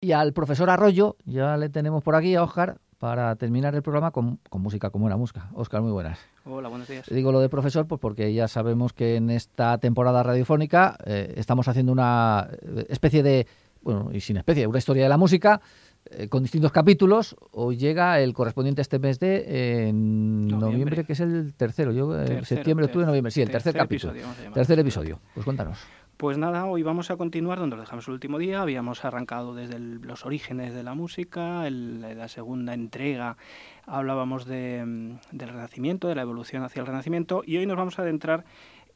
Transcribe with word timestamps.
y 0.00 0.12
al 0.12 0.32
profesor 0.32 0.70
Arroyo, 0.70 1.16
ya 1.24 1.56
le 1.56 1.68
tenemos 1.68 2.02
por 2.02 2.14
aquí 2.14 2.34
a 2.34 2.42
Óscar, 2.42 2.78
para 2.98 3.34
terminar 3.36 3.74
el 3.74 3.82
programa 3.82 4.10
con, 4.10 4.38
música, 4.52 4.90
como 4.90 5.04
buena 5.04 5.16
música. 5.16 5.48
Óscar, 5.54 5.80
muy 5.80 5.90
buenas. 5.90 6.18
Hola, 6.44 6.68
buenos 6.68 6.86
días. 6.86 7.06
Digo 7.08 7.32
lo 7.32 7.40
de 7.40 7.48
profesor 7.48 7.86
pues 7.86 7.98
porque 7.98 8.32
ya 8.34 8.46
sabemos 8.46 8.92
que 8.92 9.16
en 9.16 9.30
esta 9.30 9.78
temporada 9.78 10.22
radiofónica 10.22 10.98
eh, 11.06 11.32
estamos 11.36 11.66
haciendo 11.66 11.92
una 11.92 12.50
eh, 12.60 12.84
especie 12.90 13.22
de, 13.22 13.46
bueno, 13.80 14.10
y 14.12 14.20
sin 14.20 14.36
especie, 14.36 14.66
una 14.66 14.76
historia 14.76 15.04
de 15.04 15.08
la 15.08 15.16
música 15.16 15.62
eh, 16.10 16.28
con 16.28 16.42
distintos 16.42 16.72
capítulos. 16.72 17.36
Hoy 17.52 17.78
llega 17.78 18.20
el 18.20 18.34
correspondiente 18.34 18.82
este 18.82 18.98
mes 18.98 19.18
de 19.18 19.88
en 19.88 20.48
noviembre. 20.48 21.04
que 21.04 21.14
es 21.14 21.20
el 21.20 21.54
tercero. 21.54 21.92
Yo 21.92 22.12
septiembre, 22.44 22.84
octubre, 22.84 23.06
noviembre. 23.06 23.30
Sí, 23.30 23.40
el 23.40 23.50
tercer, 23.50 23.74
capítulo. 23.74 24.12
tercer 24.52 24.78
episodio. 24.78 25.20
Pues 25.32 25.44
cuéntanos. 25.44 25.78
Pues 26.20 26.36
nada, 26.36 26.66
hoy 26.66 26.82
vamos 26.82 27.10
a 27.10 27.16
continuar 27.16 27.58
donde 27.58 27.76
lo 27.76 27.80
dejamos 27.80 28.06
el 28.06 28.12
último 28.12 28.36
día. 28.36 28.60
Habíamos 28.60 29.06
arrancado 29.06 29.54
desde 29.54 29.78
los 29.78 30.26
orígenes 30.26 30.74
de 30.74 30.82
la 30.82 30.92
música, 30.92 31.64
la 31.70 32.28
segunda 32.28 32.74
entrega 32.74 33.38
hablábamos 33.86 34.44
mm, 34.44 34.48
del 34.50 35.48
Renacimiento, 35.48 36.08
de 36.08 36.14
la 36.14 36.20
evolución 36.20 36.62
hacia 36.62 36.80
el 36.80 36.86
Renacimiento, 36.86 37.42
y 37.46 37.56
hoy 37.56 37.64
nos 37.64 37.78
vamos 37.78 37.98
a 37.98 38.02
adentrar 38.02 38.44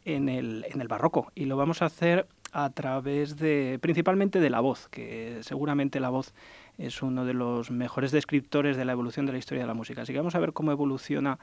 en 0.04 0.28
el, 0.28 0.66
el 0.68 0.86
barroco 0.86 1.32
y 1.34 1.46
lo 1.46 1.56
vamos 1.56 1.80
a 1.80 1.86
hacer 1.86 2.26
a 2.52 2.68
través 2.68 3.38
de 3.38 3.78
principalmente 3.80 4.38
de 4.38 4.50
la 4.50 4.60
voz, 4.60 4.88
que 4.90 5.38
seguramente 5.40 6.00
la 6.00 6.10
voz 6.10 6.34
es 6.76 7.00
uno 7.00 7.24
de 7.24 7.32
los 7.32 7.70
mejores 7.70 8.12
descriptores 8.12 8.76
de 8.76 8.84
la 8.84 8.92
evolución 8.92 9.24
de 9.24 9.32
la 9.32 9.38
historia 9.38 9.62
de 9.62 9.68
la 9.68 9.72
música. 9.72 10.02
Así 10.02 10.12
que 10.12 10.18
vamos 10.18 10.34
a 10.34 10.40
ver 10.40 10.52
cómo 10.52 10.72
evoluciona 10.72 11.38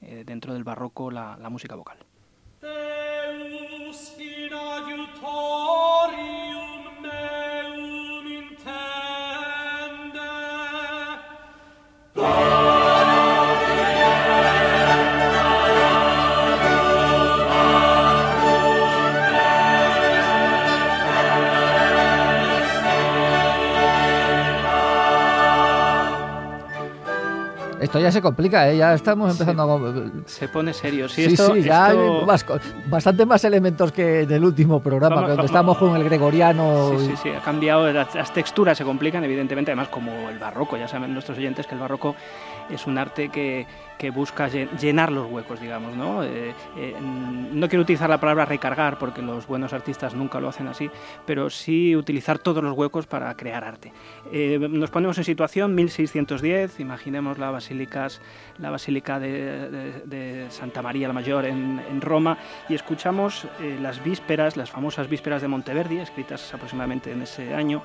eh, 0.00 0.22
dentro 0.24 0.54
del 0.54 0.64
barroco 0.64 1.10
la 1.10 1.36
música 1.50 1.74
vocal. 1.74 1.98
Esto 27.86 28.00
ya 28.00 28.10
se 28.10 28.20
complica, 28.20 28.68
¿eh? 28.68 28.76
ya 28.76 28.94
estamos 28.94 29.30
empezando 29.30 29.62
a... 29.62 30.28
Se 30.28 30.48
pone 30.48 30.74
serio, 30.74 31.08
sí. 31.08 31.30
Sí, 31.30 31.36
sí, 31.36 31.62
ya 31.62 31.86
hay 31.86 31.98
bastante 32.88 33.24
más 33.24 33.44
elementos 33.44 33.92
que 33.92 34.22
en 34.22 34.32
el 34.32 34.44
último 34.44 34.80
programa, 34.80 35.24
cuando 35.24 35.44
estamos 35.44 35.78
con 35.78 35.94
el 35.94 36.02
gregoriano. 36.02 36.98
Sí, 36.98 37.06
sí, 37.06 37.14
sí, 37.22 37.28
ha 37.28 37.40
cambiado, 37.40 37.92
las, 37.92 38.32
texturas 38.32 38.76
se 38.76 38.82
complican, 38.82 39.22
evidentemente, 39.22 39.70
además 39.70 39.86
como 39.86 40.28
el 40.28 40.36
barroco, 40.36 40.76
ya 40.76 40.88
saben 40.88 41.12
nuestros 41.12 41.38
oyentes 41.38 41.64
que 41.68 41.76
el 41.76 41.80
barroco 41.80 42.16
es 42.68 42.88
un 42.88 42.98
arte 42.98 43.28
que, 43.28 43.68
que 43.98 44.10
busca 44.10 44.48
llenar 44.48 45.10
los 45.12 45.30
huecos, 45.30 45.60
digamos. 45.60 45.96
¿no? 45.96 46.22
Eh, 46.22 46.54
eh, 46.76 46.94
no 47.00 47.68
quiero 47.68 47.82
utilizar 47.82 48.08
la 48.10 48.20
palabra 48.20 48.44
recargar 48.44 48.98
porque 48.98 49.22
los 49.22 49.46
buenos 49.46 49.72
artistas 49.72 50.14
nunca 50.14 50.40
lo 50.40 50.48
hacen 50.48 50.68
así, 50.68 50.90
pero 51.24 51.50
sí 51.50 51.96
utilizar 51.96 52.38
todos 52.38 52.62
los 52.62 52.76
huecos 52.76 53.06
para 53.06 53.34
crear 53.36 53.64
arte. 53.64 53.92
Eh, 54.32 54.58
nos 54.58 54.90
ponemos 54.90 55.18
en 55.18 55.24
situación 55.24 55.74
1610, 55.74 56.80
imaginemos 56.80 57.38
la, 57.38 57.50
basílicas, 57.50 58.20
la 58.58 58.70
basílica 58.70 59.18
de, 59.18 60.46
Santa 60.50 60.82
María 60.82 61.08
la 61.08 61.14
Mayor 61.14 61.44
en, 61.44 61.80
en 61.90 62.00
Roma 62.00 62.38
y 62.68 62.74
escuchamos 62.74 63.46
las 63.80 64.02
vísperas, 64.02 64.56
las 64.56 64.70
famosas 64.70 65.08
vísperas 65.08 65.42
de 65.42 65.48
Monteverdi, 65.48 65.98
escritas 65.98 66.52
aproximadamente 66.54 67.12
en 67.12 67.22
ese 67.22 67.54
año 67.54 67.82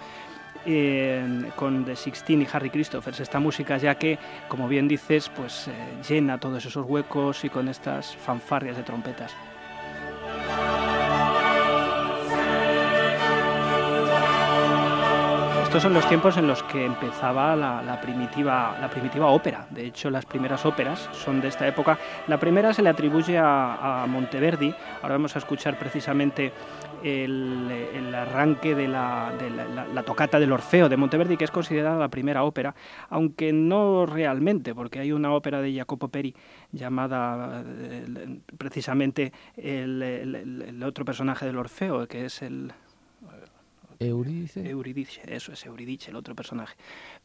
con 1.56 1.86
The 1.86 1.96
Sixteen 1.96 2.42
y 2.42 2.48
Harry 2.52 2.70
Christophers, 2.70 3.20
esta 3.20 3.40
música 3.40 3.78
ya 3.78 3.96
que, 3.96 4.20
como 4.48 4.68
bien 4.68 4.88
dices, 4.88 5.30
pues 5.30 5.68
eh, 5.68 5.72
llena 6.08 6.40
todos 6.40 6.66
esos 6.66 6.86
huecos 6.88 7.44
y 7.44 7.50
con 7.50 7.68
estas 7.68 8.16
fanfarrias 8.16 8.78
de 8.78 8.84
trompetas. 8.84 9.34
Estos 15.72 15.84
son 15.84 15.94
los 15.94 16.10
tiempos 16.10 16.36
en 16.36 16.48
los 16.48 16.64
que 16.64 16.86
empezaba 16.86 17.56
la, 17.56 18.02
primitiva, 18.02 18.78
la 18.82 18.90
primitiva 18.90 19.28
ópera. 19.28 19.68
De 19.70 19.86
hecho, 19.86 20.10
las 20.10 20.26
primeras 20.26 20.66
óperas 20.66 21.08
son 21.14 21.40
de 21.40 21.48
esta 21.48 21.66
época. 21.66 21.98
La 22.28 22.38
primera 22.38 22.74
se 22.74 22.82
le 22.82 22.90
atribuye 22.90 23.38
a, 23.38 24.06
Monteverdi. 24.06 24.76
Ahora 25.02 25.16
vamos 25.16 25.34
a 25.38 25.40
escuchar 25.40 25.80
precisamente 25.80 26.52
el, 27.02 28.14
arranque 28.14 28.76
de, 28.76 28.90
la, 28.90 29.32
tocata 30.06 30.42
del 30.42 30.52
Orfeo 30.52 30.90
de 30.90 30.98
Monteverdi, 30.98 31.38
que 31.38 31.46
es 31.46 31.52
considerada 31.52 31.98
la 31.98 32.10
primera 32.10 32.44
ópera, 32.44 32.76
aunque 33.10 33.54
no 33.54 34.06
realmente, 34.06 34.76
porque 34.76 35.00
hay 35.00 35.14
una 35.14 35.32
ópera 35.32 35.62
de 35.62 35.74
Jacopo 35.74 36.10
Peri 36.10 36.36
llamada 36.74 37.64
eh, 37.66 38.42
precisamente 38.58 39.32
el, 39.56 40.84
otro 40.86 41.06
personaje 41.06 41.46
del 41.46 41.58
Orfeo, 41.58 42.10
que 42.10 42.26
es 42.26 42.42
el... 42.42 42.74
Euridice. 44.06 44.70
Euridice, 44.70 45.22
eso 45.28 45.52
es 45.54 45.66
Euridice, 45.66 46.10
el 46.12 46.16
otro 46.16 46.36
personaje 46.36 46.76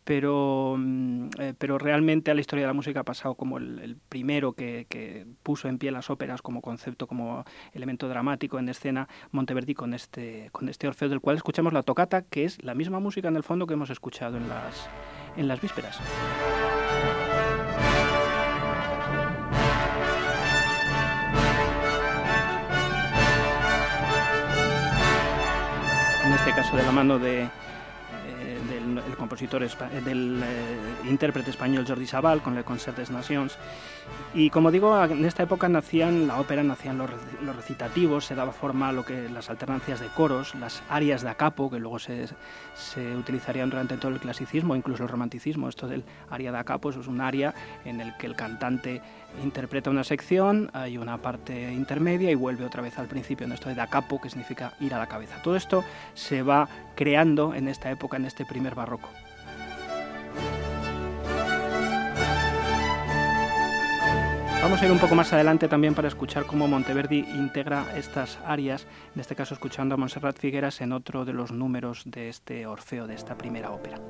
pero, 0.06 0.76
mm, 0.78 1.28
eh, 1.40 1.54
pero 1.58 1.78
realmente 1.78 2.30
a 2.30 2.34
la 2.34 2.40
historia 2.40 2.62
de 2.62 2.68
la 2.68 2.72
música 2.72 3.00
ha 3.00 3.04
pasado 3.04 3.34
como 3.34 3.58
el, 3.58 3.96
primero 4.08 4.52
que, 4.52 5.26
puso 5.42 5.68
en 5.68 5.78
pie 5.78 5.90
las 5.90 6.10
óperas 6.10 6.42
como 6.42 6.62
concepto, 6.62 7.08
como 7.08 7.44
elemento 7.72 8.08
dramático 8.08 8.58
en 8.58 8.68
escena, 8.68 9.08
Monteverdi 9.32 9.74
con 9.74 9.94
este, 9.94 10.48
con 10.52 10.68
este 10.68 10.86
Orfeo, 10.86 11.08
del 11.08 11.20
cual 11.20 11.36
escuchamos 11.36 11.72
la 11.72 11.82
tocata, 11.82 12.22
que 12.22 12.44
es 12.44 12.62
la 12.62 12.74
misma 12.74 13.00
música 13.00 13.28
en 13.28 13.36
el 13.36 13.42
fondo 13.42 13.66
que 13.66 13.74
hemos 13.74 13.90
escuchado 13.90 14.36
en 14.36 14.48
las, 14.48 14.88
en 15.36 15.48
las 15.48 15.60
vísperas. 15.60 16.00
Este 26.48 26.62
caso 26.62 26.76
de 26.76 26.84
la 26.84 26.92
mano 26.92 27.18
de, 27.18 27.40
el 27.42 29.16
compositor 29.16 29.68
del 30.04 30.40
eh, 30.44 31.08
intérprete 31.08 31.50
español 31.50 31.84
Jordi 31.84 32.06
Sabal 32.06 32.40
con 32.40 32.56
el 32.56 32.62
Concert 32.62 32.96
des 32.96 33.10
Nations. 33.10 33.58
Y 34.32 34.50
como 34.50 34.70
digo, 34.70 35.02
en 35.04 35.24
esta 35.24 35.42
época 35.42 35.68
nacían 35.68 36.28
la 36.28 36.38
ópera, 36.38 36.62
nacían 36.62 36.98
los, 36.98 37.10
recitativos, 37.56 38.26
se 38.26 38.36
daba 38.36 38.52
forma 38.52 38.90
a 38.90 38.92
lo 38.92 39.04
que 39.04 39.28
las 39.28 39.50
alternancias 39.50 39.98
de 39.98 40.06
coros, 40.06 40.54
las 40.54 40.84
arias 40.88 41.22
de 41.22 41.30
acapo, 41.30 41.68
que 41.68 41.80
luego 41.80 41.98
se, 41.98 42.26
se 42.76 43.16
utilizarían 43.16 43.68
durante 43.68 43.96
todo 43.96 44.12
el 44.12 44.20
clasicismo, 44.20 44.76
incluso 44.76 45.02
el 45.02 45.08
romanticismo. 45.08 45.68
Esto 45.68 45.88
del 45.88 46.04
aria 46.30 46.52
de 46.52 46.58
acapo 46.58 46.90
es 46.90 46.96
un 47.08 47.20
aria 47.20 47.54
en 47.84 48.00
el 48.00 48.16
que 48.18 48.26
el 48.26 48.36
cantante 48.36 49.02
interpreta 49.42 49.90
una 49.90 50.04
sección, 50.04 50.70
hay 50.72 50.98
una 50.98 51.18
parte 51.18 51.72
intermedia 51.72 52.30
y 52.30 52.34
vuelve 52.34 52.64
otra 52.64 52.82
vez 52.82 52.98
al 52.98 53.06
principio 53.06 53.46
en 53.46 53.52
esto 53.52 53.68
de 53.68 53.74
da 53.74 53.86
capo, 53.86 54.20
que 54.20 54.30
significa 54.30 54.74
ir 54.80 54.94
a 54.94 54.98
la 54.98 55.06
cabeza. 55.06 55.40
Todo 55.42 55.56
esto 55.56 55.84
se 56.14 56.42
va 56.42 56.68
creando 56.94 57.54
en 57.54 57.68
esta 57.68 57.90
época, 57.90 58.16
en 58.16 58.24
este 58.24 58.44
primer 58.44 58.74
barroco. 58.74 59.08
Vamos 64.66 64.82
a 64.82 64.86
ir 64.86 64.90
un 64.90 64.98
poco 64.98 65.14
más 65.14 65.32
adelante 65.32 65.68
también 65.68 65.94
para 65.94 66.08
escuchar 66.08 66.44
cómo 66.44 66.66
Monteverdi 66.66 67.20
integra 67.36 67.86
estas 67.96 68.38
arias, 68.44 68.88
en 69.14 69.20
este 69.20 69.36
caso 69.36 69.54
escuchando 69.54 69.94
a 69.94 69.96
Montserrat 69.96 70.36
Figueras 70.36 70.80
en 70.80 70.92
otro 70.92 71.24
de 71.24 71.32
los 71.32 71.52
números 71.52 72.02
de 72.04 72.28
este 72.28 72.66
Orfeo, 72.66 73.06
de 73.06 73.14
esta 73.14 73.38
primera 73.38 73.70
ópera. 73.70 74.00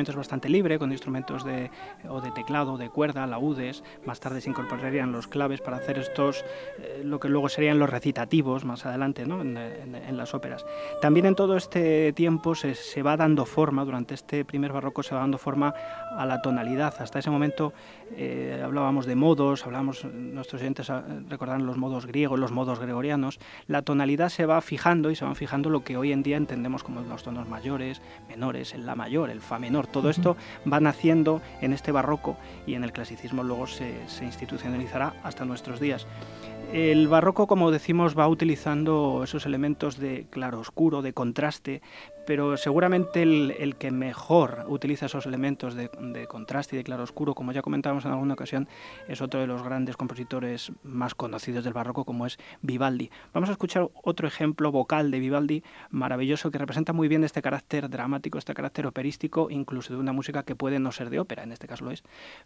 Es 0.00 0.16
bastante 0.16 0.48
libre, 0.48 0.78
con 0.78 0.92
instrumentos 0.92 1.44
de, 1.44 1.70
o 2.08 2.20
de 2.20 2.30
teclado, 2.30 2.76
de 2.76 2.90
cuerda, 2.90 3.26
laúdes. 3.26 3.82
Más 4.04 4.20
tarde 4.20 4.40
se 4.40 4.50
incorporarían 4.50 5.12
los 5.12 5.26
claves 5.26 5.60
para 5.60 5.78
hacer 5.78 5.98
estos, 5.98 6.44
eh, 6.78 7.02
lo 7.04 7.20
que 7.20 7.28
luego 7.28 7.48
serían 7.48 7.78
los 7.78 7.90
recitativos 7.90 8.64
más 8.64 8.86
adelante 8.86 9.22
en, 9.22 10.16
las 10.16 10.34
óperas. 10.34 10.64
También 11.00 11.26
en 11.26 11.34
todo 11.34 11.56
este 11.56 12.12
tiempo 12.12 12.54
se, 12.54 12.74
se, 12.74 13.02
va 13.02 13.16
dando 13.16 13.44
forma, 13.44 13.84
durante 13.84 14.14
este 14.14 14.44
primer 14.44 14.72
barroco 14.72 15.02
se 15.02 15.14
va 15.14 15.20
dando 15.20 15.38
forma 15.38 15.74
a 16.16 16.26
la 16.26 16.40
tonalidad. 16.42 16.94
Hasta 16.98 17.18
ese 17.18 17.30
momento 17.30 17.72
eh, 18.16 18.62
hablábamos 18.64 19.06
de 19.06 19.14
modos, 19.14 19.66
hablábamos, 19.66 20.04
nuestros 20.04 20.62
oyentes 20.62 20.90
ah, 20.90 21.04
recordarán 21.28 21.66
los 21.66 21.76
modos 21.76 22.06
griegos, 22.06 22.38
los 22.38 22.52
modos 22.52 22.80
gregorianos. 22.80 23.38
La 23.66 23.82
tonalidad 23.82 24.28
se 24.28 24.46
va 24.46 24.60
fijando 24.60 25.10
y 25.10 25.16
se 25.16 25.24
van 25.24 25.36
fijando 25.36 25.70
lo 25.70 25.84
que 25.84 25.96
hoy 25.96 26.12
en 26.12 26.22
día 26.22 26.36
entendemos 26.36 26.82
como 26.82 27.02
los 27.02 27.22
tonos 27.22 27.48
mayores, 27.48 28.00
menores, 28.28 28.74
el 28.74 28.86
la 28.86 28.94
mayor, 28.94 29.30
el 29.30 29.40
fa 29.40 29.58
menor. 29.58 29.85
Todo 29.92 30.10
esto 30.10 30.36
va 30.70 30.80
naciendo 30.80 31.40
en 31.60 31.72
este 31.72 31.92
barroco 31.92 32.36
y 32.66 32.74
en 32.74 32.84
el 32.84 32.92
clasicismo 32.92 33.42
luego 33.42 33.66
se, 33.66 34.08
se 34.08 34.24
institucionalizará 34.24 35.14
hasta 35.22 35.44
nuestros 35.44 35.80
días. 35.80 36.06
El 36.72 37.06
barroco, 37.08 37.46
como 37.46 37.70
decimos, 37.70 38.18
va 38.18 38.28
utilizando 38.28 39.22
esos 39.24 39.46
elementos 39.46 39.98
de 39.98 40.26
claro-oscuro, 40.30 41.00
de 41.00 41.12
contraste, 41.12 41.80
pero 42.26 42.56
seguramente 42.56 43.22
el, 43.22 43.76
que 43.78 43.92
mejor 43.92 44.66
utiliza 44.68 45.06
esos 45.06 45.26
elementos 45.26 45.74
de, 45.74 45.88
contraste 46.28 46.74
y 46.74 46.78
de 46.78 46.84
claroscuro, 46.84 47.34
como 47.34 47.52
ya 47.52 47.62
comentábamos 47.62 48.04
en 48.04 48.10
alguna 48.10 48.34
ocasión, 48.34 48.68
es 49.06 49.22
otro 49.22 49.40
de 49.40 49.46
los 49.46 49.62
grandes 49.62 49.96
compositores 49.96 50.72
más 50.82 51.14
conocidos 51.14 51.64
del 51.64 51.72
barroco, 51.72 52.04
como 52.04 52.26
es 52.26 52.36
Vivaldi. 52.62 53.10
Vamos 53.32 53.48
a 53.48 53.52
escuchar 53.52 53.88
otro 54.02 54.26
ejemplo 54.26 54.72
vocal 54.72 55.10
de 55.10 55.20
Vivaldi 55.20 55.62
maravilloso 55.90 56.50
que 56.50 56.58
representa 56.58 56.92
muy 56.92 57.06
bien 57.06 57.22
este 57.22 57.42
carácter 57.42 57.88
dramático, 57.88 58.38
este 58.38 58.54
carácter 58.54 58.86
operístico, 58.86 59.48
incluso 59.50 59.94
de 59.94 60.00
una 60.00 60.12
música 60.12 60.42
que 60.42 60.56
puede 60.56 60.80
no 60.80 60.90
ser 60.90 61.10
de 61.10 61.20
ópera, 61.20 61.44
en 61.44 61.52
este 61.52 61.68
caso 61.68 61.84
lo 61.84 61.92
es, 61.92 62.02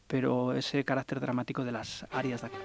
pero 0.06 0.52
ese 0.52 0.84
carácter 0.84 1.20
dramático 1.20 1.64
de 1.64 1.72
las 1.72 2.06
arias 2.12 2.42
de 2.42 2.48
aquí. 2.48 2.58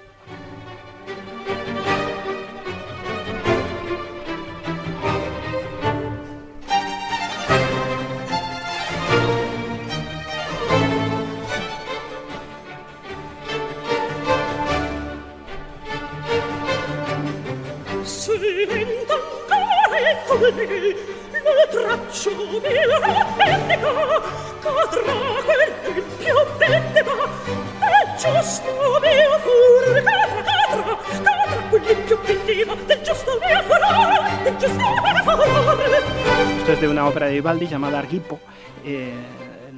Esto 36.58 36.72
es 36.72 36.80
de 36.80 36.88
una 36.88 37.06
ópera 37.06 37.26
de 37.26 37.32
Vivaldi 37.34 37.66
llamada 37.66 37.98
Argipo 37.98 38.40
eh, 38.84 39.12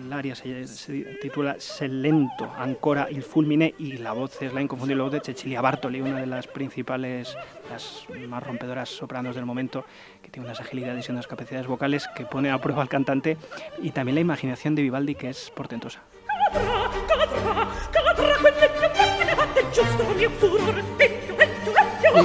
el 0.09 0.13
aria 0.13 0.35
se, 0.35 0.67
se, 0.67 1.05
titula 1.21 1.57
Selento, 1.59 2.51
Ancora 2.57 3.09
il 3.11 3.23
fulmine 3.23 3.75
y 3.79 3.99
la 3.99 4.13
voz 4.13 4.41
es 4.41 4.53
la 4.55 4.63
inconfundible 4.63 5.03
voz 5.03 5.13
de 5.13 5.21
Cecilia 5.21 5.61
Bartoli, 5.61 6.01
una 6.01 6.21
de 6.21 6.27
las 6.27 6.47
principales, 6.47 7.37
las 7.71 8.07
más 8.27 8.43
rompedoras 8.43 8.89
sopranos 8.89 9.35
del 9.35 9.45
momento, 9.45 9.85
que 10.29 10.33
tiene 10.33 10.47
unas 10.47 10.61
agilidades 10.61 11.09
y 11.09 11.13
unas 11.13 11.27
capacidades 11.27 11.67
vocales 11.67 12.07
que 12.15 12.27
pone 12.27 12.51
a 12.51 12.59
prueba 12.59 12.83
al 12.83 12.89
cantante 12.89 13.39
y 13.83 13.91
también 13.93 14.15
la 14.15 14.21
imaginación 14.21 14.75
de 14.75 14.83
Vivaldi 14.83 15.15
que 15.15 15.31
es 15.31 15.51
portentosa. 15.55 16.03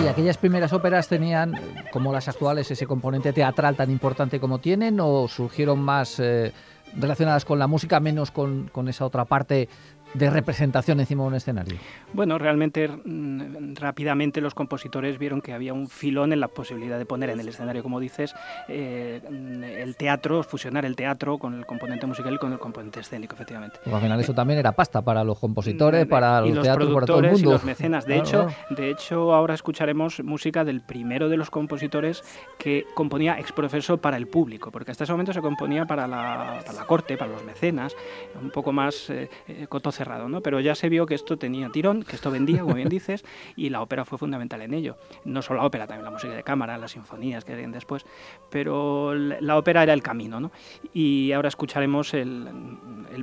¿Y 0.04 0.08
aquellas 0.08 0.38
primeras 0.38 0.74
óperas 0.74 1.08
tenían, 1.08 1.54
como 1.92 2.12
las 2.12 2.28
actuales, 2.28 2.70
ese 2.72 2.86
componente 2.86 3.32
teatral 3.32 3.76
tan 3.76 3.90
importante 3.90 4.40
como 4.40 4.60
tienen 4.60 5.00
o 5.00 5.28
surgieron 5.28 5.80
más... 5.80 6.20
Eh, 6.20 6.52
relacionadas 6.96 7.44
con 7.44 7.58
la 7.58 7.66
música, 7.66 8.00
menos 8.00 8.30
con, 8.30 8.68
con 8.68 8.88
esa 8.88 9.04
otra 9.04 9.26
parte 9.26 9.68
de 10.14 10.30
representación 10.30 11.00
encima 11.00 11.24
de 11.24 11.28
un 11.30 11.36
escenario? 11.36 11.78
Bueno, 12.14 12.38
realmente 12.38 12.88
mm, 12.88 13.76
rápidamente 13.76 14.42
los 14.42 14.54
compositores 14.54 15.18
vieron 15.18 15.42
que 15.42 15.54
había 15.54 15.74
un 15.74 15.88
filón 15.88 16.34
en 16.34 16.40
la 16.40 16.48
posibilidad 16.48 16.98
de 16.98 17.06
poner 17.06 17.30
en 17.30 17.40
el 17.40 17.48
escenario, 17.48 17.84
como 17.84 18.00
dices, 18.00 18.34
eh, 18.68 19.22
el 19.30 19.96
teatro, 19.96 20.44
fusionar 20.44 20.86
el 20.86 20.96
teatro 20.96 21.38
con 21.38 21.54
el 21.54 21.66
componente 21.66 22.06
musical 22.06 22.34
y 22.34 22.38
con 22.38 22.54
el 22.54 22.60
componente 22.60 23.00
escénico, 23.00 23.36
efectivamente. 23.36 23.80
al 23.86 24.02
final 24.02 24.20
eso 24.20 24.34
también 24.34 24.60
era 24.60 24.72
pasta 24.72 25.02
para 25.02 25.24
los 25.24 25.40
compositores, 25.40 26.06
mm, 26.06 26.10
para 26.10 26.42
los, 26.42 26.62
teatros, 26.62 26.94
para 26.94 27.06
todo 27.06 27.20
el 27.20 27.32
mundo. 27.32 27.50
Y 27.50 27.52
los 27.54 27.64
mecenas. 27.64 28.06
De, 28.06 28.18
hecho, 28.18 28.48
de 28.70 28.90
hecho, 28.90 29.34
ahora 29.34 29.54
escucharemos 29.54 30.24
música 30.24 30.64
del 30.64 30.82
primero 30.82 31.30
de 31.30 31.38
los 31.38 31.50
compositores 31.50 32.24
que 32.58 32.86
componía 32.94 33.40
ex 33.40 33.52
profeso 33.52 33.98
para 33.98 34.18
el 34.18 34.28
público, 34.28 34.72
porque 34.72 34.92
hasta 34.92 35.04
ese 35.04 35.14
momento 35.14 35.34
se 35.34 35.42
componía 35.42 35.86
para 35.86 36.08
la, 36.08 36.62
para 36.66 36.80
la 36.80 36.86
corte, 36.86 37.18
para 37.18 37.32
los 37.32 37.44
mecenas, 37.44 37.96
un 38.42 38.52
poco 38.52 38.72
más 38.72 39.10
eh, 39.10 39.30
eh 40.04 40.30
¿no? 40.30 40.42
Pero 40.42 40.60
ya 40.60 40.76
se 40.76 40.90
vio 40.90 41.06
que 41.06 41.16
esto 41.16 41.38
tenía 41.38 41.70
tirón, 41.70 42.04
que 42.04 42.16
esto 42.16 42.32
vendía, 42.32 42.62
como 42.62 42.76
bien 42.76 42.90
dices, 42.90 43.24
y 43.56 43.70
la 43.70 43.82
ópera 43.82 44.06
fue 44.06 44.18
fundamental 44.18 44.62
en 44.62 44.74
ello. 44.74 44.98
No 45.26 45.42
solo 45.42 45.60
la 45.62 45.66
ópera, 45.66 45.88
también 45.88 46.06
la 46.06 46.12
música 46.12 46.34
de 46.34 46.44
cámara, 46.44 46.78
las 46.78 46.92
sinfonías 46.92 47.46
que 47.46 47.54
harían 47.54 47.72
después, 47.72 48.06
pero 48.50 49.14
la 49.16 49.58
ópera 49.58 49.84
era 49.84 49.94
el 49.94 50.04
camino, 50.04 50.40
¿no? 50.40 50.52
Y 50.94 51.32
ahora 51.32 51.50
escucharemos 51.50 52.14
el, 52.14 52.50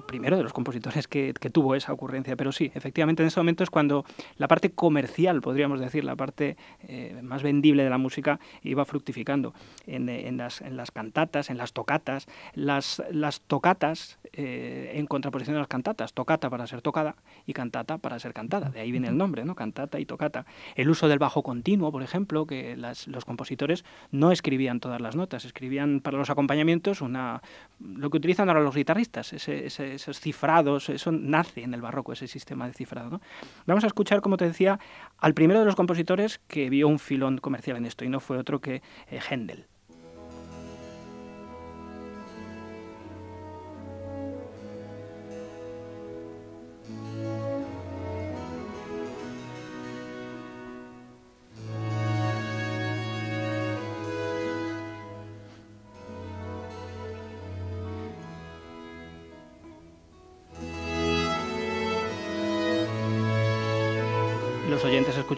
primero 0.07 0.37
de 0.37 0.43
los 0.43 0.53
compositores 0.53 1.09
que, 1.09 1.35
tuvo 1.53 1.75
esa 1.75 1.93
ocurrencia, 1.93 2.37
pero 2.37 2.53
sí, 2.53 2.71
efectivamente 2.75 3.23
en 3.23 3.29
ese 3.29 3.41
momento 3.41 3.65
es 3.65 3.71
cuando 3.71 4.05
la 4.37 4.47
parte 4.47 4.71
comercial, 4.71 5.41
podríamos 5.41 5.81
decir, 5.81 6.05
la 6.05 6.15
parte 6.15 6.57
eh, 6.87 7.19
más 7.23 7.43
vendible 7.43 7.83
de 7.83 7.91
la 7.91 7.99
música 7.99 8.39
iba 8.63 8.85
fructificando 8.85 9.53
en, 9.87 10.37
las, 10.37 10.61
en 10.61 10.77
las 10.77 10.91
cantatas, 10.91 11.51
en 11.51 11.59
las 11.59 11.73
tocatas, 11.73 12.29
las, 12.55 13.03
las 13.11 13.41
tocatas 13.41 14.19
eh, 14.33 14.93
en 14.95 15.07
contraposición 15.07 15.57
a 15.57 15.61
las 15.61 15.69
cantatas, 15.69 16.13
tocata 16.13 16.49
para 16.51 16.67
ser 16.71 16.83
tocada 16.83 17.17
y 17.47 17.53
cantata 17.53 17.99
para 17.99 18.19
ser 18.19 18.33
cantada. 18.33 18.71
De 18.71 18.81
ahí 18.81 18.91
viene 18.91 19.09
el 19.09 19.17
nombre, 19.17 19.45
¿no? 19.45 19.55
Cantata 19.55 20.01
y 20.01 20.07
tocata. 20.07 20.47
El 20.75 20.89
uso 20.89 21.09
del 21.09 21.19
bajo 21.19 21.43
continuo, 21.43 21.93
por 21.93 22.03
ejemplo, 22.03 22.47
que 22.47 22.77
los 22.77 23.25
compositores 23.25 23.85
no 24.11 24.33
escribían 24.33 24.81
todas 24.81 25.01
las 25.01 25.17
notas, 25.17 25.45
escribían 25.45 26.01
para 26.01 26.17
los 26.17 26.31
acompañamientos 26.31 27.01
una 27.01 27.43
lo 27.81 28.11
que 28.11 28.17
utilizan 28.19 28.49
ahora 28.49 28.61
los 28.61 28.75
guitarristas, 28.75 29.33
esos 29.33 30.21
cifrados, 30.21 30.89
eso 30.89 31.13
nace 31.13 31.63
en 31.63 31.75
el 31.75 31.81
barroco, 31.81 32.13
ese 32.13 32.27
sistema 32.27 32.67
de 32.67 32.75
cifrado. 32.75 33.21
Vamos 33.67 33.85
a 33.85 33.87
escuchar, 33.87 34.21
como 34.21 34.37
te 34.37 34.47
decía, 34.47 34.79
al 35.19 35.35
primero 35.35 35.61
de 35.61 35.67
los 35.67 35.77
compositores 35.77 36.41
que 36.47 36.71
vio 36.71 36.89
un 36.89 36.99
filón 36.99 37.39
comercial 37.39 37.77
en 37.77 37.87
esto 37.87 38.05
y 38.05 38.09
no 38.09 38.21
fue 38.21 38.39
otro 38.39 38.61
que 38.61 38.83
eh, 39.11 39.21
Händel. 39.29 39.67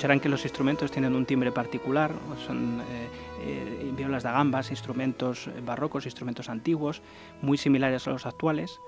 Escucharán 0.03 0.19
que 0.19 0.29
los 0.29 0.43
instrumentos 0.43 0.91
tienen 0.91 1.15
un 1.15 1.25
timbre 1.25 1.53
particular, 1.53 2.13
son 2.45 2.81
eh, 2.81 3.09
eh, 3.41 3.93
violas 3.97 4.25
de 4.25 4.33
gambas, 4.33 4.73
instrumentos 4.73 5.49
barrocos, 5.65 6.07
instrumentos 6.07 6.49
antiguos, 6.49 7.03
muy 7.41 7.57
similares 7.57 8.09
a 8.09 8.11
los 8.11 8.27
actuales, 8.27 8.81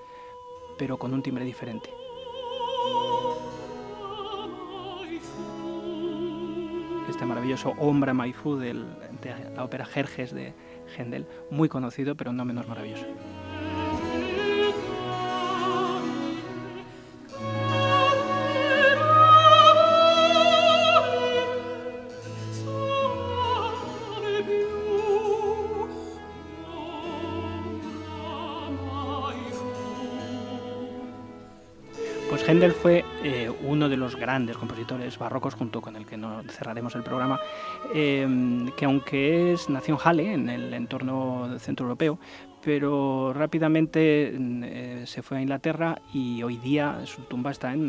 pero 0.77 0.97
con 0.97 1.13
un 1.13 1.23
timbre 1.23 1.45
diferente. 1.45 1.89
Este 7.09 7.25
maravilloso 7.25 7.69
Ombra 7.77 8.13
Maifu 8.13 8.57
de 8.57 8.73
la 8.73 9.63
ópera 9.63 9.85
Jerjes 9.85 10.33
de 10.33 10.53
Händel, 10.97 11.27
muy 11.49 11.69
conocido 11.69 12.15
pero 12.15 12.33
no 12.33 12.43
menos 12.43 12.67
maravilloso. 12.67 13.05
Händel 32.65 32.81
fue 32.81 33.05
eh, 33.23 33.51
uno 33.61 33.89
de 33.89 33.95
los 33.95 34.15
grandes 34.15 34.57
compositores 34.57 35.19
barrocos, 35.19 35.53
junto 35.53 35.81
con 35.81 35.95
el 35.95 36.07
que 36.07 36.17
no 36.17 36.41
cerraremos 36.49 36.95
el 36.95 37.03
programa, 37.03 37.39
eh, 37.93 38.27
que 38.75 38.85
aunque 38.85 39.53
es, 39.53 39.69
nació 39.69 39.93
en 39.93 39.99
Halle, 40.03 40.33
en 40.33 40.49
el 40.49 40.73
entorno 40.73 41.59
centroeuropeo, 41.59 42.17
pero 42.63 43.33
rápidamente 43.33 44.31
eh, 44.35 45.03
se 45.05 45.21
fue 45.21 45.37
a 45.37 45.41
Inglaterra 45.41 46.01
y 46.11 46.41
hoy 46.41 46.57
día 46.57 47.01
su 47.05 47.21
tumba 47.21 47.51
está 47.51 47.71
en, 47.71 47.87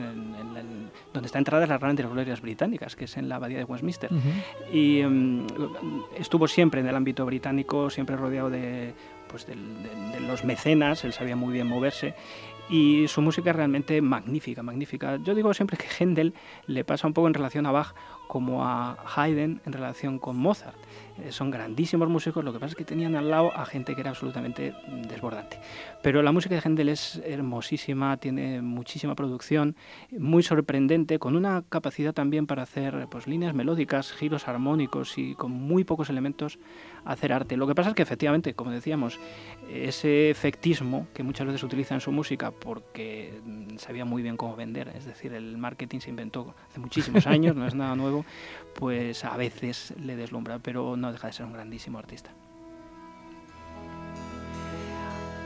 donde 1.14 1.26
está 1.26 1.38
entrada 1.38 1.66
las 1.66 1.80
grandes 1.80 2.06
glorias 2.06 2.42
británicas, 2.42 2.96
que 2.96 3.06
es 3.06 3.16
en 3.16 3.30
la 3.30 3.36
abadía 3.36 3.56
de 3.56 3.64
Westminster. 3.64 4.10
Y 4.70 5.02
mm, 5.02 5.46
estuvo 6.18 6.46
siempre 6.48 6.82
en 6.82 6.88
el 6.88 6.94
ámbito 6.94 7.24
británico, 7.24 7.88
siempre 7.88 8.16
rodeado 8.16 8.50
de, 8.50 8.92
pues 9.28 9.46
de, 9.46 9.56
los 10.20 10.44
mecenas, 10.44 11.04
él 11.04 11.14
sabía 11.14 11.36
muy 11.36 11.54
bien 11.54 11.66
moverse 11.66 12.14
y 12.68 13.06
su 13.08 13.22
música 13.22 13.50
es 13.50 13.56
realmente 13.56 14.00
magnífica, 14.00 14.62
magnífica. 14.62 15.16
Yo 15.16 15.34
digo 15.34 15.54
siempre 15.54 15.76
que 15.76 15.86
Händel 15.86 16.34
le 16.66 16.84
pasa 16.84 17.06
un 17.06 17.12
poco 17.12 17.28
en 17.28 17.34
relación 17.34 17.66
a 17.66 17.72
Bach 17.72 17.94
como 18.26 18.66
a 18.66 18.96
Haydn 19.14 19.60
en 19.64 19.72
relación 19.72 20.18
con 20.18 20.36
Mozart. 20.36 20.76
eh, 21.18 21.32
son 21.32 21.50
grandísimos 21.50 22.08
músicos, 22.08 22.44
lo 22.44 22.52
que 22.52 22.58
pasa 22.58 22.72
es 22.72 22.76
que 22.76 22.84
tenían 22.84 23.14
al 23.14 23.30
lado 23.30 23.56
a 23.56 23.64
gente 23.66 23.94
que 23.94 24.00
era 24.00 24.10
absolutamente 24.10 24.74
desbordante. 25.08 25.58
Pero 26.02 26.22
la 26.22 26.32
música 26.32 26.54
de 26.54 26.60
Händel 26.60 26.88
es 26.88 27.20
hermosísima, 27.24 28.16
tiene 28.16 28.62
muchísima 28.62 29.14
producción, 29.14 29.76
muy 30.16 30.42
sorprendente, 30.42 31.18
con 31.18 31.36
una 31.36 31.64
capacidad 31.68 32.12
también 32.12 32.46
para 32.46 32.62
hacer 32.62 33.08
pues, 33.10 33.26
líneas 33.26 33.54
melódicas, 33.54 34.12
giros 34.12 34.46
armónicos 34.46 35.18
y 35.18 35.34
con 35.34 35.50
muy 35.50 35.84
pocos 35.84 36.08
elementos 36.08 36.58
hacer 37.04 37.32
arte. 37.32 37.56
Lo 37.56 37.66
que 37.66 37.74
pasa 37.74 37.90
es 37.90 37.94
que 37.94 38.02
efectivamente, 38.02 38.54
como 38.54 38.70
decíamos, 38.70 39.18
ese 39.70 40.30
efectismo 40.30 41.08
que 41.14 41.22
muchas 41.22 41.46
veces 41.46 41.62
utiliza 41.62 41.94
en 41.94 42.00
su 42.00 42.12
música 42.12 42.50
porque 42.50 43.40
sabía 43.78 44.04
muy 44.04 44.22
bien 44.22 44.36
cómo 44.36 44.56
vender, 44.56 44.88
es 44.96 45.06
decir, 45.06 45.32
el 45.32 45.56
marketing 45.58 46.00
se 46.00 46.10
inventó 46.10 46.54
hace 46.68 46.80
muchísimos 46.80 47.26
años, 47.26 47.56
no 47.56 47.66
es 47.66 47.74
nada 47.74 47.96
nuevo, 47.96 48.24
pues 48.74 49.24
a 49.24 49.36
veces 49.36 49.94
le 50.00 50.16
deslumbra, 50.16 50.58
pero 50.58 50.96
no 50.96 51.12
deja 51.12 51.28
de 51.28 51.32
ser 51.32 51.46
un 51.46 51.52
grandísimo 51.52 51.98
artista. 51.98 52.30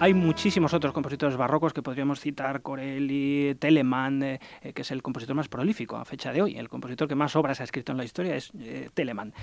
Hay 0.03 0.15
muchísimos 0.15 0.73
otros 0.73 0.95
compositores 0.95 1.37
barrocos 1.37 1.75
que 1.75 1.83
podríamos 1.83 2.21
citar, 2.21 2.63
Corelli, 2.63 3.55
Telemann, 3.57 4.23
eh, 4.23 4.41
eh, 4.63 4.73
que 4.73 4.81
es 4.81 4.91
el 4.93 5.03
compositor 5.03 5.37
más 5.37 5.49
prolífico 5.49 5.99
a 5.99 6.07
fecha 6.07 6.33
de 6.33 6.41
hoy. 6.41 6.57
El 6.57 6.71
compositor 6.71 7.07
que 7.07 7.15
más 7.15 7.37
obras 7.37 7.61
ha 7.61 7.65
escrito 7.65 7.93
en 7.93 7.99
la 7.99 8.05
historia 8.05 8.35
es 8.35 8.51
eh, 8.59 8.89
Telemann. 8.95 9.35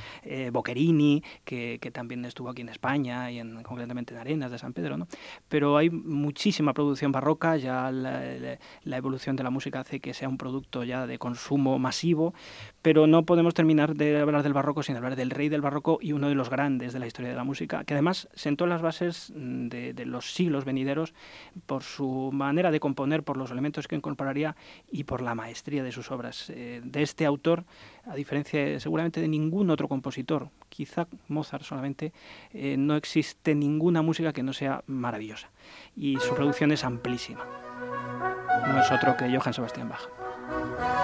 Boccherini, 0.52 1.24
que, 1.46 1.78
también 1.94 2.26
estuvo 2.26 2.50
aquí 2.50 2.64
en 2.64 2.70
España 2.70 3.30
y 3.30 3.38
en, 3.38 3.62
concretamente 3.62 4.16
en 4.16 4.20
Arenas 4.20 4.50
de 4.50 4.58
San 4.58 4.74
Pedro. 4.74 4.98
¿no? 4.98 5.08
Pero 5.48 5.78
hay 5.78 5.92
muchísima 5.92 6.74
producción 6.74 7.12
barroca, 7.12 7.56
ya 7.58 7.92
la, 7.92 8.58
evolución 8.84 9.36
de 9.36 9.44
la 9.44 9.52
música 9.52 9.82
hace 9.82 10.00
que 10.00 10.16
sea 10.16 10.28
un 10.28 10.40
producto 10.40 10.84
ya 10.84 11.06
de 11.06 11.20
consumo 11.20 11.78
masivo, 11.78 12.34
pero 12.82 13.06
no 13.06 13.26
podemos 13.26 13.54
terminar 13.54 13.94
de 13.94 14.20
hablar 14.20 14.42
del 14.42 14.54
barroco 14.54 14.82
sin 14.82 14.96
hablar 14.96 15.16
del 15.16 15.30
rey 15.30 15.50
del 15.50 15.62
barroco 15.62 16.00
y 16.02 16.14
uno 16.14 16.30
de 16.30 16.36
los 16.36 16.50
grandes 16.50 16.94
de 16.94 17.00
la 17.00 17.06
historia 17.06 17.30
de 17.30 17.38
la 17.38 17.44
música, 17.44 17.84
que 17.84 17.94
además 17.94 18.28
sentó 18.34 18.66
las 18.66 18.82
bases 18.82 19.32
de, 19.36 19.94
de 19.94 20.06
los 20.08 20.34
siglos 20.34 20.47
los 20.50 20.66
venideros 20.66 21.14
por 21.66 21.84
su 21.84 22.32
manera 22.34 22.72
de 22.72 22.80
componer, 22.80 23.24
por 23.24 23.38
los 23.38 23.52
elementos 23.52 23.88
que 23.88 23.96
incorporaría 23.96 24.56
y 24.92 25.04
por 25.04 25.22
la 25.22 25.36
maestría 25.36 25.84
de 25.84 25.92
sus 25.92 26.12
obras. 26.12 26.50
Eh, 26.50 26.82
de 26.84 27.02
este 27.02 27.26
autor, 27.26 27.66
a 28.06 28.16
diferencia 28.16 28.80
seguramente 28.80 29.22
de 29.22 29.28
ningún 29.28 29.70
otro 29.70 29.88
compositor, 29.88 30.50
quizá 30.70 31.08
Mozart 31.28 31.64
solamente, 31.64 32.14
eh, 32.52 32.76
no 32.78 32.96
existe 32.96 33.56
ninguna 33.56 34.02
música 34.02 34.34
que 34.34 34.44
no 34.44 34.54
sea 34.54 34.84
maravillosa 34.88 35.50
y 35.96 36.18
su 36.18 36.34
producción 36.36 36.72
es 36.72 36.84
amplísima. 36.84 37.46
No 38.68 38.80
es 38.80 38.92
otro 38.92 39.16
que 39.16 39.26
Johann 39.36 39.54
Sebastian 39.54 39.90
Bach. 39.90 40.97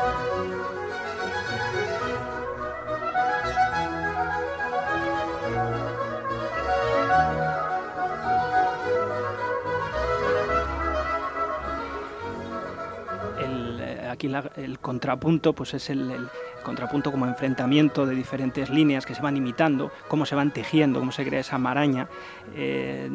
Aquí 14.23 14.61
el 14.61 14.79
contrapunto 14.79 15.53
pues 15.53 15.73
es 15.73 15.89
el, 15.89 16.29
contrapunto 16.63 17.11
como 17.11 17.25
enfrentamiento 17.25 18.05
de 18.05 18.15
diferentes 18.15 18.69
líneas 18.69 19.05
que 19.05 19.15
se 19.15 19.21
van 19.21 19.35
imitando, 19.35 19.91
cómo 20.07 20.25
se 20.25 20.35
van 20.35 20.51
tejiendo, 20.51 20.99
cómo 20.99 21.11
se 21.11 21.25
crea 21.25 21.41
esa 21.41 21.57
maraña. 21.57 22.07
Eh, 22.55 23.09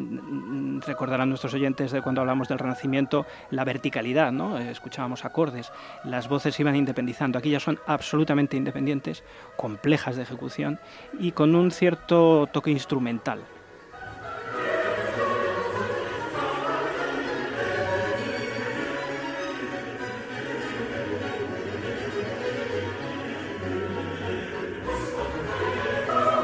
recordarán 0.85 1.29
nuestros 1.29 1.53
oyentes 1.53 1.91
de 1.91 2.01
cuando 2.01 2.21
hablamos 2.21 2.47
del 2.47 2.59
Renacimiento 2.59 3.25
la 3.49 3.63
verticalidad, 3.63 4.31
¿no? 4.31 4.57
escuchábamos 4.59 5.25
acordes, 5.25 5.71
las 6.03 6.29
voces 6.29 6.55
se 6.55 6.61
iban 6.61 6.75
independizando, 6.75 7.39
aquí 7.39 7.49
ya 7.49 7.59
son 7.59 7.79
absolutamente 7.87 8.55
independientes, 8.55 9.23
complejas 9.57 10.15
de 10.15 10.23
ejecución 10.23 10.79
y 11.19 11.31
con 11.31 11.55
un 11.55 11.71
cierto 11.71 12.47
toque 12.51 12.71
instrumental. 12.71 13.41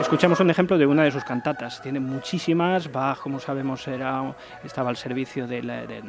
Escuchamos 0.05 0.39
un 0.39 0.51
ejemplo 0.51 0.77
de 0.77 0.85
una 0.85 1.01
de 1.03 1.09
sus 1.09 1.23
cantatas. 1.23 1.81
Tiene 1.81 1.99
muchísimas. 1.99 2.91
Bach, 2.91 3.17
como 3.17 3.39
sabemos, 3.39 3.87
era, 3.87 4.35
estaba 4.63 4.91
al 4.91 4.97
servicio 4.97 5.47
de, 5.47 5.63
de, 5.63 6.03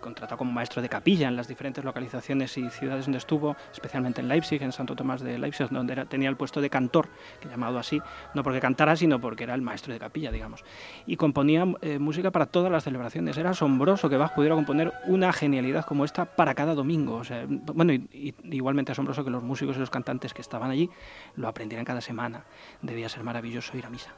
contratado 0.00 0.38
como 0.38 0.50
maestro 0.50 0.82
de 0.82 0.88
capilla 0.88 1.28
en 1.28 1.36
las 1.36 1.46
diferentes 1.46 1.84
localizaciones 1.84 2.58
y 2.58 2.68
ciudades 2.68 3.04
donde 3.04 3.18
estuvo, 3.18 3.56
especialmente 3.72 4.20
en 4.22 4.26
Leipzig, 4.26 4.60
en 4.60 4.72
Santo 4.72 4.96
Tomás 4.96 5.20
de 5.22 5.38
Leipzig, 5.38 5.68
donde 5.70 6.04
tenía 6.06 6.28
el 6.28 6.36
puesto 6.36 6.60
de 6.60 6.68
cantor, 6.68 7.10
que 7.40 7.48
llamado 7.48 7.78
así, 7.78 8.02
no 8.34 8.42
porque 8.42 8.58
cantara, 8.58 8.96
sino 8.96 9.20
porque 9.20 9.44
era 9.44 9.54
el 9.54 9.62
maestro 9.62 9.92
de 9.92 10.00
capilla, 10.00 10.32
digamos. 10.32 10.64
Y 11.06 11.14
componía 11.14 11.64
eh, 11.80 12.00
música 12.00 12.32
para 12.32 12.46
todas 12.46 12.72
las 12.72 12.82
celebraciones. 12.82 13.36
Era 13.36 13.50
asombroso 13.50 14.10
que 14.10 14.16
Bach 14.16 14.34
pudiera 14.34 14.56
componer 14.56 14.92
una 15.06 15.32
genialidad 15.32 15.84
como 15.84 16.04
esta 16.04 16.24
para 16.24 16.56
cada 16.56 16.74
domingo. 16.74 17.14
O 17.14 17.24
sea, 17.24 17.44
bueno, 17.46 17.92
y, 17.92 18.34
igualmente 18.50 18.90
asombroso 18.90 19.24
que 19.24 19.30
los 19.30 19.44
músicos 19.44 19.76
y 19.76 19.78
los 19.78 19.90
cantantes 19.90 20.34
que 20.34 20.42
estaban 20.42 20.72
allí 20.72 20.90
lo 21.36 21.46
aprendieran 21.46 21.84
cada 21.84 22.00
semana. 22.00 22.42
Debía 22.82 23.08
ser 23.08 23.27
maravilloso 23.28 23.76
ir 23.76 23.84
a 23.84 23.90
misa. 23.90 24.10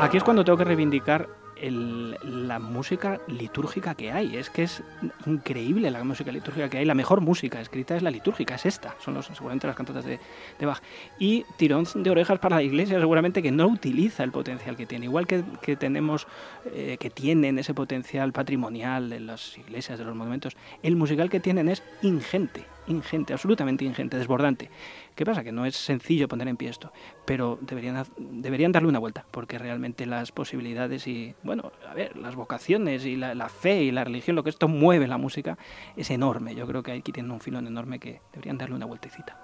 Aquí 0.00 0.16
es 0.18 0.22
cuando 0.22 0.44
tengo 0.44 0.56
que 0.56 0.64
reivindicar 0.64 1.28
la 1.62 2.58
música 2.58 3.20
litúrgica 3.26 3.94
que 3.94 4.12
hay. 4.12 4.36
Es 4.36 4.50
que 4.50 4.64
es 4.64 4.82
increíble 5.26 5.90
la 5.90 6.02
música 6.04 6.30
litúrgica 6.32 6.68
que 6.68 6.78
hay. 6.78 6.84
La 6.84 6.94
mejor 6.94 7.20
música 7.20 7.60
escrita 7.60 7.96
es 7.96 8.02
la 8.02 8.10
litúrgica, 8.10 8.54
es 8.54 8.66
esta. 8.66 8.96
Son 9.00 9.14
los, 9.14 9.26
seguramente 9.26 9.66
las 9.66 9.76
cantatas 9.76 10.04
de, 10.04 10.18
Bach. 10.60 10.80
Y 11.18 11.44
tirón 11.56 11.84
de 11.94 12.10
orejas 12.10 12.38
para 12.38 12.56
la 12.56 12.62
iglesia, 12.62 12.98
seguramente 12.98 13.42
que 13.42 13.50
no 13.50 13.66
utiliza 13.66 14.24
el 14.24 14.30
potencial 14.30 14.76
que 14.76 14.86
tiene. 14.86 15.06
Igual 15.06 15.26
que, 15.26 15.76
tenemos, 15.76 16.26
eh, 16.66 16.96
que 16.98 17.10
tienen 17.10 17.58
ese 17.58 17.74
potencial 17.74 18.32
patrimonial 18.32 19.12
en 19.12 19.26
las 19.26 19.56
iglesias, 19.58 19.98
de 19.98 20.04
los 20.04 20.14
monumentos, 20.14 20.56
el 20.82 20.96
musical 20.96 21.30
que 21.30 21.40
tienen 21.40 21.68
es 21.68 21.82
ingente, 22.02 22.64
ingente, 22.88 23.32
absolutamente 23.32 23.84
ingente, 23.84 24.16
desbordante. 24.16 24.70
¿Qué 25.14 25.24
pasa? 25.24 25.44
Que 25.44 25.52
no 25.52 25.66
es 25.66 25.76
sencillo 25.76 26.28
poner 26.28 26.48
en 26.48 26.56
pie 26.56 26.68
esto, 26.68 26.92
pero 27.24 27.58
deberían, 27.60 28.04
deberían 28.18 28.72
darle 28.72 28.88
una 28.88 28.98
vuelta, 28.98 29.24
porque 29.30 29.58
realmente 29.58 30.06
las 30.06 30.32
posibilidades 30.32 31.06
y, 31.06 31.34
bueno, 31.42 31.72
a 31.88 31.94
ver, 31.94 32.16
las 32.16 32.36
vocaciones 32.36 33.04
y 33.04 33.16
la, 33.16 33.48
fe 33.48 33.82
y 33.82 33.90
la 33.90 34.04
religión, 34.04 34.36
lo 34.36 34.44
que 34.44 34.50
esto 34.50 34.68
mueve 34.68 35.06
la 35.06 35.18
música, 35.18 35.58
es 35.96 36.10
enorme. 36.10 36.54
Yo 36.54 36.66
creo 36.66 36.82
que 36.82 36.92
aquí 36.92 37.12
tienen 37.12 37.32
un 37.32 37.40
filón 37.40 37.66
enorme 37.66 37.98
que 37.98 38.20
deberían 38.32 38.58
darle 38.58 38.76
una 38.76 38.86
vueltecita. 38.86 39.38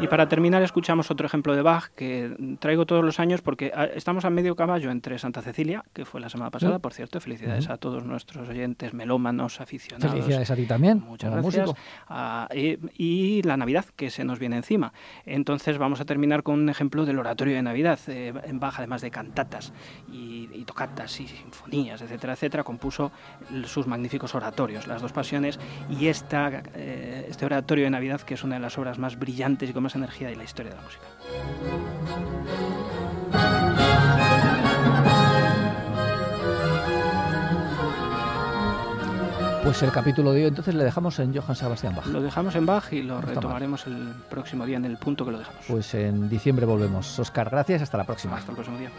Y 0.00 0.08
para 0.08 0.28
terminar 0.28 0.62
escuchamos 0.62 1.10
otro 1.10 1.26
ejemplo 1.26 1.54
de 1.54 1.62
Bach 1.62 1.90
que 1.94 2.56
traigo 2.58 2.86
todos 2.86 3.04
los 3.04 3.20
años 3.20 3.42
porque 3.42 3.70
ah, 3.74 3.84
estamos 3.84 4.24
a 4.24 4.30
medio 4.30 4.56
caballo 4.56 4.90
entre 4.90 5.18
Santa 5.18 5.42
Cecilia, 5.42 5.84
que 5.92 6.04
fue 6.04 6.20
la 6.20 6.28
semana 6.28 6.50
pasada, 6.50 6.78
por 6.78 6.94
cierto, 6.94 7.20
felicidades 7.20 7.68
a 7.68 7.76
todos 7.76 8.04
nuestros 8.04 8.48
oyentes 8.48 8.94
melómanos, 8.94 9.60
aficionados. 9.60 10.10
Felicidades 10.10 10.50
a 10.50 10.56
ti 10.56 10.66
también. 10.66 11.00
Muchas 11.00 11.32
gracias. 11.32 11.72
Ah, 12.08 12.48
y, 12.54 13.42
la 13.42 13.56
Navidad, 13.56 13.84
que 13.96 14.10
se 14.10 14.24
nos 14.24 14.38
viene 14.38 14.56
encima. 14.56 14.92
Entonces 15.24 15.78
vamos 15.78 16.00
a 16.00 16.04
terminar 16.04 16.42
con 16.42 16.60
un 16.60 16.68
ejemplo 16.68 17.04
del 17.04 17.18
oratorio 17.18 17.54
de 17.54 17.62
Navidad. 17.62 17.98
Eh, 18.08 18.32
en 18.44 18.60
Bach, 18.60 18.74
además 18.78 19.02
de 19.02 19.10
cantatas 19.10 19.72
y, 20.10 20.46
tocatas 20.64 21.20
y 21.20 21.26
sinfonías, 21.26 22.00
etcétera, 22.02 22.34
etcétera, 22.34 22.64
compuso 22.64 23.10
sus 23.64 23.86
magníficos 23.86 24.34
oratorios, 24.34 24.86
las 24.86 25.02
dos 25.02 25.12
pasiones 25.12 25.58
y 25.88 26.06
esta, 26.06 26.62
eh, 26.74 27.26
este 27.28 27.46
oratorio 27.46 27.84
de 27.84 27.90
Navidad, 27.90 28.20
que 28.20 28.34
es 28.34 28.44
una 28.44 28.56
de 28.56 28.60
las 28.60 28.78
obras 28.78 28.98
más 28.98 29.18
brillantes 29.18 29.70
y 29.70 29.72
con 29.72 29.82
energía 29.98 30.28
de 30.28 30.36
la 30.36 30.44
historia 30.44 30.70
de 30.70 30.76
la 30.76 30.82
música. 30.82 31.04
Pues 39.62 39.82
el 39.82 39.92
capítulo 39.92 40.32
de 40.32 40.42
hoy 40.42 40.48
entonces 40.48 40.74
le 40.74 40.82
dejamos 40.82 41.18
en 41.18 41.34
Johann 41.34 41.54
Sebastian 41.54 41.94
Bach. 41.94 42.06
Lo 42.06 42.22
dejamos 42.22 42.54
en 42.56 42.66
Bach 42.66 42.92
y 42.92 43.02
lo 43.02 43.20
retomaremos 43.20 43.86
el 43.86 44.14
próximo 44.28 44.64
día 44.66 44.78
en 44.78 44.86
el 44.86 44.96
punto 44.96 45.24
que 45.24 45.32
lo 45.32 45.38
dejamos. 45.38 45.64
Pues 45.68 45.94
en 45.94 46.28
diciembre 46.28 46.66
volvemos. 46.66 47.18
Oscar, 47.18 47.50
gracias, 47.50 47.82
hasta 47.82 47.98
la 47.98 48.04
próxima. 48.04 48.36
Hasta 48.36 48.50
el 48.50 48.56
próximo 48.56 48.78
día. 48.78 48.90